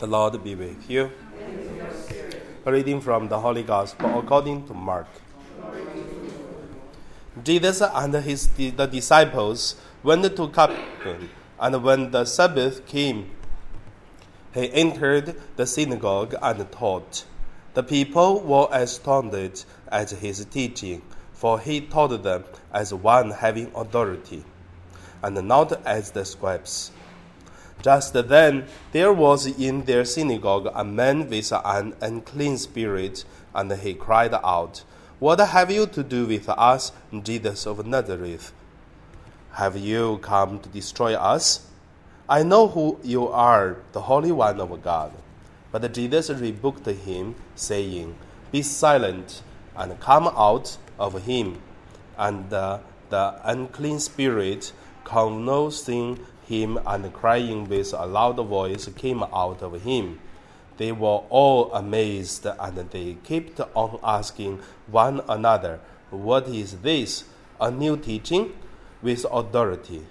[0.00, 1.10] The Lord be with you.
[2.64, 5.06] A reading from the Holy Gospel according to Mark.
[7.44, 11.28] Jesus and his the disciples went to Capernaum,
[11.60, 13.30] and when the Sabbath came,
[14.54, 17.26] he entered the synagogue and taught.
[17.74, 19.62] The people were astounded
[19.92, 21.02] at his teaching,
[21.34, 24.44] for he taught them as one having authority,
[25.22, 26.90] and not as the scribes.
[27.82, 33.94] Just then there was in their synagogue a man with an unclean spirit, and he
[33.94, 34.84] cried out,
[35.18, 38.52] What have you to do with us, Jesus of Nazareth?
[39.52, 41.66] Have you come to destroy us?
[42.28, 45.12] I know who you are, the Holy One of God.
[45.72, 48.14] But Jesus rebuked him, saying,
[48.52, 49.42] Be silent
[49.76, 51.60] and come out of him.
[52.16, 54.72] And the unclean spirit,
[55.04, 60.18] convulsing him and crying with a loud voice, came out of him.
[60.76, 65.80] They were all amazed, and they kept on asking one another,
[66.10, 67.24] What is this?
[67.60, 68.52] A new teaching
[69.02, 70.06] with authority.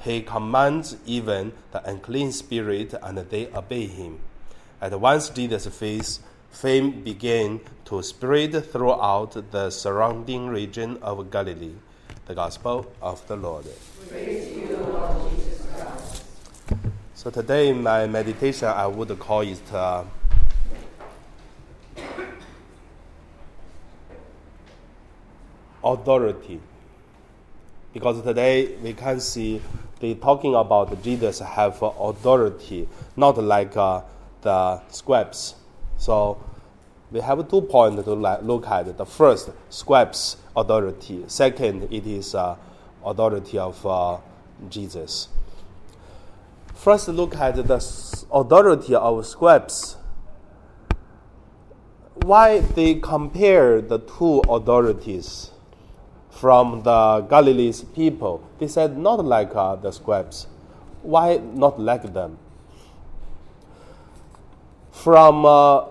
[0.00, 4.20] He commands even the unclean spirit, and they obey him.
[4.80, 11.74] At once Jesus' fame began to spread throughout the surrounding region of Galilee.
[12.26, 13.66] The Gospel of the Lord.
[17.14, 20.04] So today my meditation, I would call it uh,
[25.84, 26.60] authority.
[27.92, 29.60] Because today we can see
[30.00, 34.02] they talking about Jesus have authority, not like uh,
[34.42, 35.56] the scribes.
[35.96, 36.42] So
[37.10, 38.96] we have two points to look at.
[38.96, 41.24] The first, scribes authority.
[41.26, 42.56] Second, it is uh,
[43.08, 44.18] authority of uh,
[44.68, 45.28] Jesus.
[46.74, 49.96] First, look at the authority of scribes.
[52.22, 55.50] Why they compare the two authorities
[56.30, 58.48] from the Galilee's people?
[58.58, 60.46] They said not like uh, the scribes.
[61.02, 62.38] Why not like them?
[64.92, 65.84] From uh,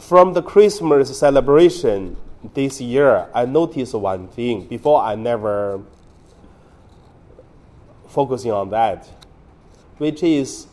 [0.00, 2.16] from the Christmas celebration
[2.54, 4.66] this year, I noticed one thing.
[4.66, 5.80] Before, I never
[8.08, 9.06] focusing on that,
[9.98, 10.66] which is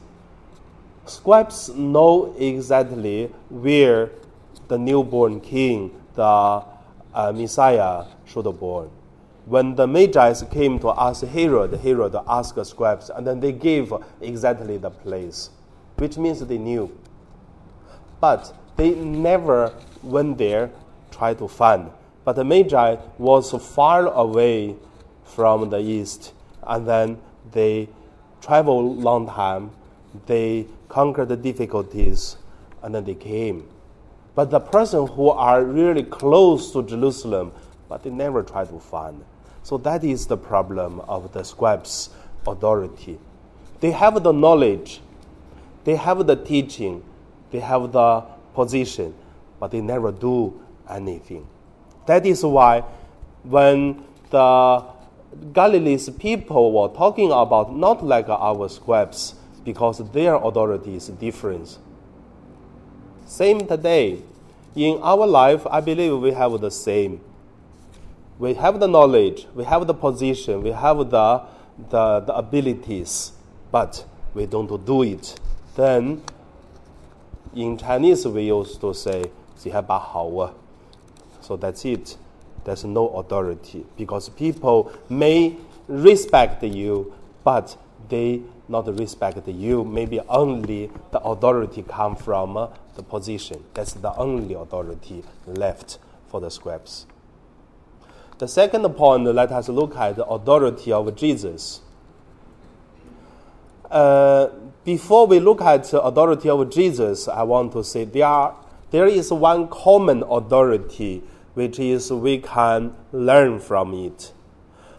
[1.05, 4.11] scribes know exactly where
[4.67, 8.89] the newborn king, the uh, Messiah, should be born.
[9.45, 14.77] When the Magi came to ask Herod, Herod asked scribes, and then they gave exactly
[14.77, 15.49] the place,
[15.97, 16.97] which means they knew.
[18.21, 20.71] But they never went there,
[21.13, 21.91] tried to find.
[22.25, 24.75] But the Magi was far away
[25.23, 27.19] from the east, and then
[27.51, 27.89] they
[28.41, 29.71] traveled long time,
[30.25, 32.37] they conquered the difficulties,
[32.81, 33.67] and then they came.
[34.35, 37.51] But the person who are really close to Jerusalem,
[37.87, 39.23] but they never try to find.
[39.63, 42.09] So that is the problem of the scribes'
[42.45, 43.19] authority.
[43.79, 45.01] They have the knowledge,
[45.83, 47.03] they have the teaching,
[47.51, 48.23] they have the
[48.53, 49.13] position,
[49.59, 51.46] but they never do anything.
[52.06, 52.84] That is why
[53.42, 54.84] when the
[55.52, 61.78] Galilee's people were talking about not like our scribes because their authority is different.
[63.26, 64.22] Same today.
[64.74, 67.20] In our life, I believe we have the same.
[68.38, 71.42] We have the knowledge, we have the position, we have the,
[71.90, 73.32] the, the abilities,
[73.72, 75.38] but we don't do it.
[75.74, 76.22] Then,
[77.54, 80.52] in Chinese, we used to say, 只系把好啊.
[81.43, 82.17] so that's it
[82.63, 85.55] there's no authority because people may
[85.87, 87.77] respect you, but
[88.09, 89.83] they not respect you.
[89.83, 93.63] Maybe only the authority come from uh, the position.
[93.73, 97.05] That's the only authority left for the scribes.
[98.37, 101.81] The second point, let us look at the authority of Jesus.
[103.89, 104.47] Uh,
[104.83, 108.55] before we look at the authority of Jesus, I want to say there, are,
[108.89, 111.23] there is one common authority
[111.53, 114.33] which is we can learn from it,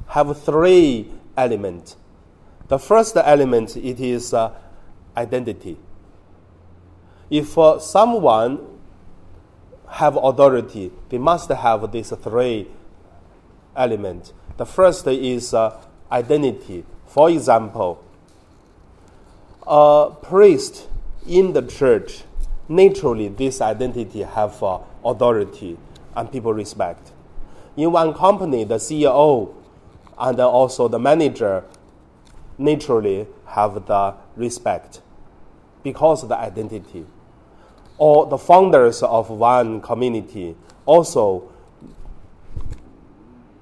[0.09, 1.97] have three elements.
[2.69, 4.53] The first element it is uh,
[5.17, 5.77] identity.
[7.31, 8.61] If uh, someone
[9.89, 12.69] have authority, they must have these three
[13.77, 14.33] elements.
[14.57, 15.81] The first is uh,
[16.11, 16.85] identity.
[17.07, 18.03] For example,
[19.67, 20.89] a priest
[21.27, 22.25] in the church,
[22.69, 25.77] naturally this identity have uh, authority
[26.17, 27.13] and people respect.
[27.77, 29.55] In one company, the CEO
[30.19, 31.65] and also the manager
[32.57, 35.01] naturally have the respect
[35.83, 37.07] because of the identity.
[37.99, 40.57] Or the founders of one community
[40.87, 41.51] also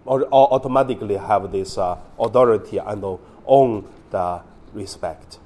[0.05, 5.39] or, or automatically have this uh, authority and own the respect.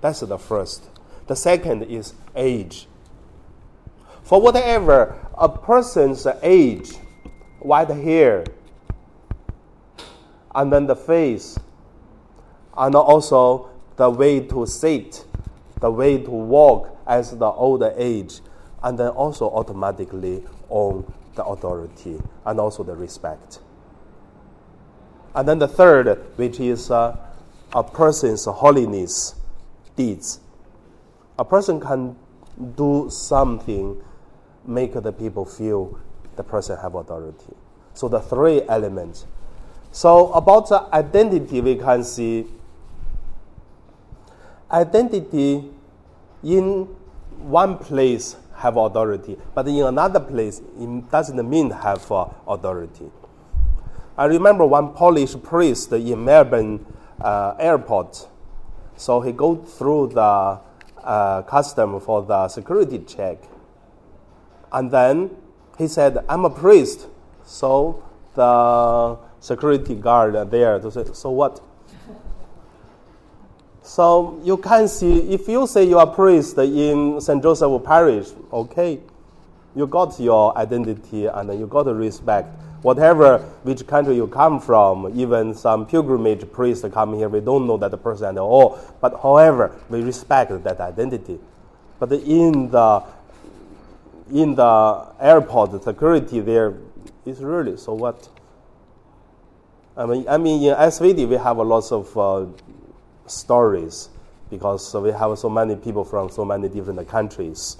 [0.00, 0.84] That's the first.
[1.26, 2.86] The second is age.
[4.22, 6.92] For whatever a person's age,
[7.60, 8.44] white hair,
[10.54, 11.58] and then the face,
[12.76, 15.24] and also the way to sit,
[15.80, 18.40] the way to walk as the older age,
[18.82, 23.60] and then also automatically own the authority and also the respect.
[25.34, 27.16] And then the third, which is uh,
[27.72, 29.34] a person's holiness
[29.96, 30.40] deeds.
[31.38, 32.16] A person can
[32.76, 34.02] do something,
[34.66, 35.98] make the people feel
[36.36, 37.54] the person have authority.
[37.94, 39.26] So the three elements.
[39.92, 42.46] So about the identity, we can see
[44.70, 45.70] identity
[46.42, 46.84] in
[47.38, 53.10] one place have authority, but in another place it doesn't mean have uh, authority.
[54.16, 56.84] I remember one Polish priest in Melbourne
[57.20, 58.28] uh, airport.
[58.96, 60.60] So he go through the
[61.02, 63.38] uh, custom for the security check.
[64.72, 65.30] And then
[65.78, 67.06] he said, I'm a priest.
[67.44, 68.02] So
[68.34, 71.60] the security guard there to say, so what?
[73.82, 77.42] so you can see, if you say you are a priest in St.
[77.42, 79.00] Joseph Parish, okay,
[79.74, 82.48] you got your identity and you got respect
[82.82, 87.76] whatever which country you come from, even some pilgrimage priest come here, we don't know
[87.76, 88.78] that person at all.
[89.00, 91.38] But however, we respect that identity.
[91.98, 93.02] But in the
[94.32, 96.74] in the airport, the security there
[97.24, 98.28] is really so what?
[99.96, 102.46] I mean, I mean, in SVD we have a lot of uh,
[103.26, 104.08] stories
[104.48, 107.76] because we have so many people from so many different countries.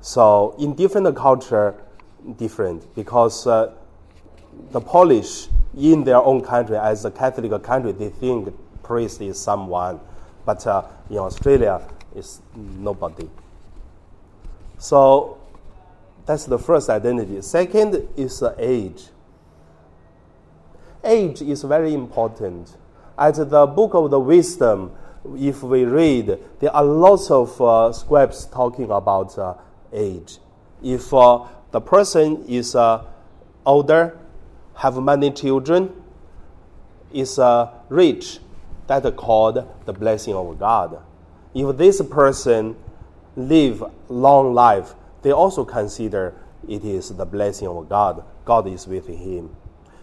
[0.00, 1.74] So in different culture,
[2.36, 3.72] different because uh,
[4.70, 10.00] the Polish in their own country as a Catholic country they think priest is someone,
[10.44, 11.82] but uh, in Australia
[12.14, 13.28] is nobody.
[14.78, 15.38] So
[16.26, 17.40] that's the first identity.
[17.42, 19.04] Second is uh, age.
[21.04, 22.76] Age is very important.
[23.18, 24.92] At the book of the wisdom,
[25.36, 29.54] if we read, there are lots of uh, scripts talking about uh,
[29.92, 30.38] age.
[30.82, 33.04] If uh, the person is uh,
[33.64, 34.18] older,
[34.74, 35.92] have many children,
[37.12, 38.40] is uh, rich,
[38.88, 41.02] that called the blessing of God.
[41.54, 42.76] If this person
[43.36, 46.34] live long life, they also consider
[46.68, 48.24] it is the blessing of God.
[48.44, 49.54] God is with him.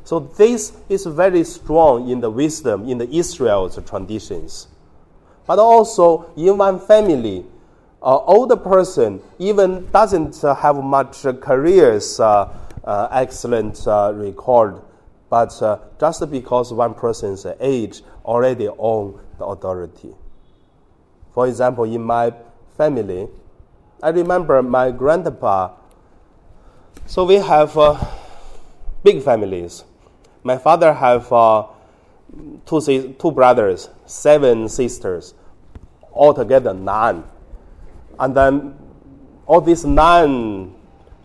[0.03, 4.67] So this is very strong in the wisdom in the Israel's traditions.
[5.47, 7.45] But also in one family,
[8.01, 12.53] uh, older person even doesn't have much careers, uh,
[12.83, 14.81] uh, excellent uh, record,
[15.29, 20.13] but uh, just because one person's age already own the authority.
[21.33, 22.33] For example, in my
[22.77, 23.27] family,
[24.01, 25.71] I remember my grandpa.
[27.05, 28.03] So we have uh,
[29.03, 29.83] big families.
[30.43, 31.67] My father have uh,
[32.65, 35.33] two, two brothers, seven sisters,
[36.11, 37.23] altogether nine.
[38.19, 38.75] And then
[39.45, 40.75] all these nine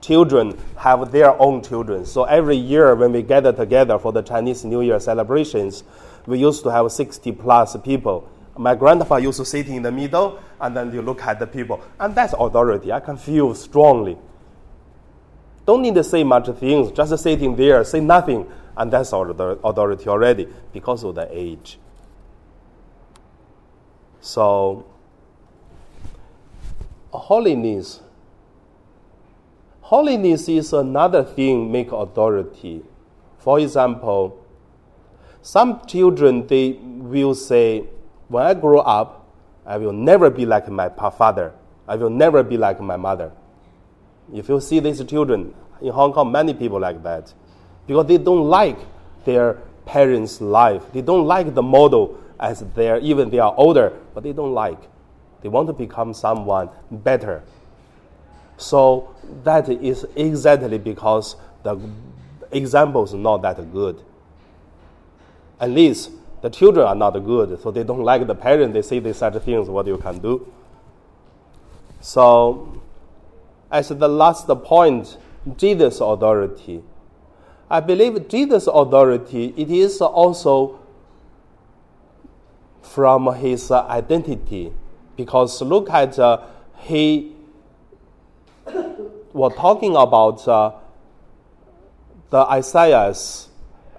[0.01, 2.05] children have their own children.
[2.05, 5.85] So every year when we gather together for the Chinese New Year celebrations,
[6.27, 8.29] we used to have 60 plus people.
[8.59, 11.81] My grandpa used to sit in the middle, and then you look at the people.
[11.99, 12.93] And that's authority.
[12.93, 14.19] I can feel strongly.
[15.65, 20.49] Don't need to say much things, just sitting there, say nothing, and that's authority already
[20.73, 21.79] because of the age.
[24.21, 24.87] So,
[27.11, 28.01] holiness
[29.89, 32.83] Holiness is another thing make authority.
[33.39, 34.45] For example,
[35.41, 37.85] some children they will say,
[38.29, 39.27] when I grow up,
[39.67, 41.53] I will never be like my father.
[41.87, 43.33] I will never be like my mother.
[44.33, 47.33] If you see these children in Hong Kong, many people like that
[47.89, 48.79] because they don't like
[49.25, 49.55] their
[49.87, 50.83] parents' life.
[50.93, 54.79] They don't like the model as they're even they are older, but they don't like.
[55.41, 57.43] They want to become someone better.
[58.59, 61.81] So that is exactly because the
[62.53, 64.03] example is not that good.
[65.61, 68.75] At least the children are not good, so they don't like the parents.
[68.75, 69.69] They say these such things.
[69.69, 70.53] What you can do?
[72.01, 72.81] So,
[73.71, 75.19] as the last point,
[75.57, 76.83] Jesus' authority.
[77.71, 79.53] I believe Jesus' authority.
[79.57, 80.79] It is also
[82.83, 84.73] from his identity.
[85.17, 86.43] Because look at uh,
[86.79, 87.33] he
[89.33, 90.73] was talking about uh,
[92.31, 93.48] the Isaiah's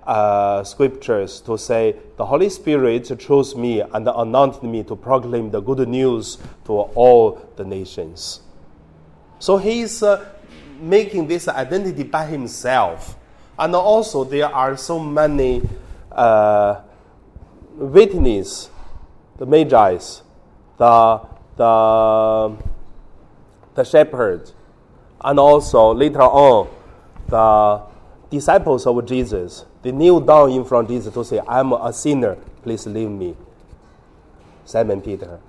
[0.10, 5.62] uh, scriptures to say, The Holy Spirit chose me and anointed me to proclaim the
[5.62, 8.42] good news to all the nations.
[9.38, 10.26] So he's uh,
[10.82, 13.18] making this identity by himself.
[13.58, 15.62] And also, there are so many
[16.12, 16.82] uh,
[17.76, 18.72] witnesses,
[19.38, 20.24] the Magi's,
[20.78, 21.22] the,
[21.56, 22.58] the,
[23.76, 24.50] the shepherd,
[25.22, 26.68] and also later on,
[27.28, 27.84] the
[28.32, 29.66] disciples of Jesus.
[29.82, 33.36] They kneel down in front of Jesus to say, I'm a sinner, please leave me.
[34.66, 35.40] Simon Peter.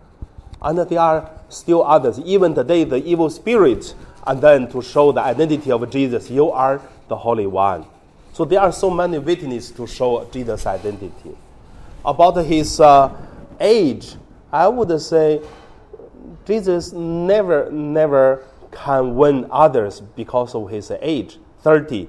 [0.62, 2.18] And there are still others.
[2.20, 3.94] Even today, the evil spirit,
[4.26, 7.86] and then to show the identity of Jesus, you are the Holy One.
[8.32, 11.36] So there are so many witnesses to show Jesus' identity.
[12.04, 13.12] About his uh,
[13.58, 14.14] age,
[14.52, 15.42] I would say
[16.46, 21.38] Jesus never, never can win others because of his age.
[21.62, 22.08] 30,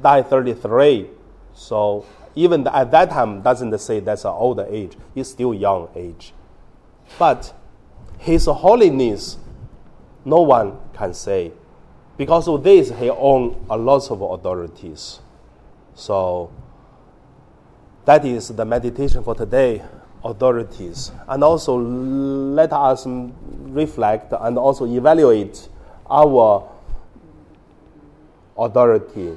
[0.00, 1.10] died 33.
[1.54, 2.04] So
[2.34, 4.96] even at that time doesn't say that's an older age.
[5.14, 6.32] He's still young age.
[7.18, 7.52] But
[8.18, 9.38] his holiness,
[10.24, 11.52] no one can say.
[12.16, 15.20] Because of this, he owns a lot of authorities.
[15.94, 16.50] So
[18.04, 19.82] that is the meditation for today,
[20.24, 21.12] authorities.
[21.28, 25.68] And also let us reflect and also evaluate
[26.08, 26.68] our
[28.56, 29.36] authority.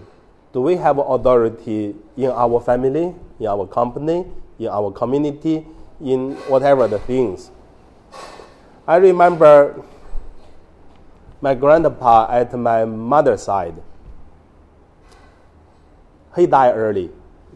[0.56, 4.24] Do we have authority in our family, in our company,
[4.58, 5.68] in our community,
[6.00, 7.52] in whatever the things?
[8.88, 9.84] I remember
[11.42, 13.76] my grandpa at my mother's side.
[16.38, 17.12] He died early.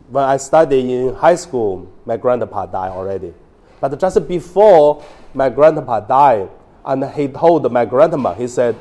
[0.09, 3.33] When I studied in high school, my grandpa died already.
[3.79, 5.01] But just before
[5.33, 6.49] my grandpa died,
[6.83, 8.75] and he told my grandma, he said,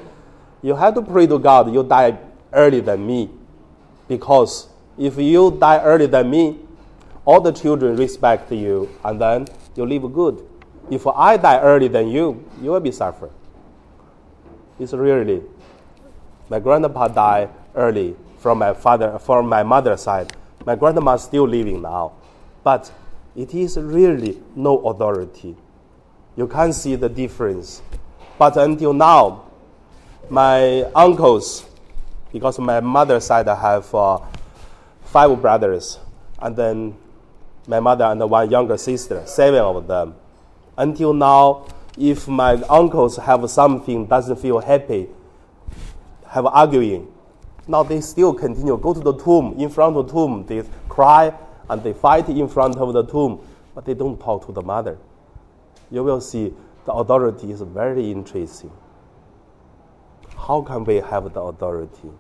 [0.61, 2.19] You have to pray to God, you die
[2.53, 3.38] early than me.
[4.09, 6.59] Because if you die early than me,
[7.25, 9.47] all the children respect you, and then
[9.77, 10.43] you live good.
[10.91, 13.33] If I die early than you, you will be suffering.
[14.81, 15.43] It's really.
[16.49, 20.33] My grandpa died early from my father, from my mother's side.
[20.65, 22.13] My grandma is still living now,
[22.65, 22.91] but
[23.37, 25.57] it is really no authority.
[26.37, 27.83] You can't see the difference.
[28.39, 29.51] But until now,
[30.31, 31.67] my uncles,
[32.33, 34.19] because my mother's side I have uh,
[35.03, 35.99] five brothers,
[36.41, 36.97] and then
[37.67, 40.15] my mother and one younger sister, seven of them.
[40.77, 41.67] Until now,
[41.99, 45.09] if my uncles have something doesn't feel happy,
[46.29, 47.13] have arguing,
[47.67, 50.45] now they still continue go to the tomb in front of the tomb.
[50.47, 51.33] They cry
[51.69, 53.41] and they fight in front of the tomb,
[53.75, 54.99] but they don't talk to the mother.
[55.91, 56.55] You will see
[56.87, 58.71] the authority is very interesting.
[60.47, 62.11] How can we have the authority?